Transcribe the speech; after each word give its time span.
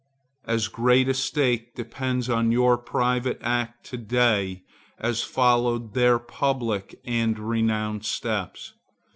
As 0.45 0.67
great 0.67 1.07
a 1.09 1.13
stake 1.13 1.75
depends 1.75 2.27
on 2.27 2.51
your 2.51 2.75
private 2.75 3.37
act 3.43 3.85
to 3.91 3.97
day, 3.97 4.63
as 4.97 5.21
followed 5.21 5.93
their 5.93 6.17
public 6.17 6.99
and 7.05 7.37
renowned 7.37 8.03
steps. 8.03 8.73